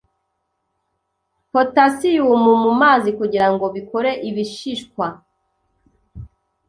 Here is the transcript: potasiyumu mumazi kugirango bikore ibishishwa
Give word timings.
potasiyumu 1.51 2.51
mumazi 2.63 3.09
kugirango 3.19 3.65
bikore 3.75 4.11
ibishishwa 4.29 5.05